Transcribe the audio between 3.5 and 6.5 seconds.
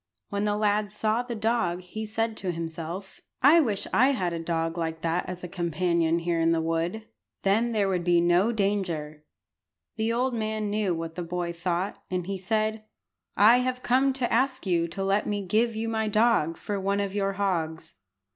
wish I had a dog like that as a companion here